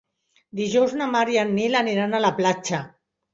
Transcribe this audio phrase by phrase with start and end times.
[0.59, 2.81] Dijous na Mar i en Nil aniran a la platja.